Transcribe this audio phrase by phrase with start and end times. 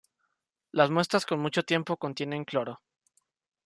[0.71, 2.71] Las muestras con mucho tiempo contienen Cl.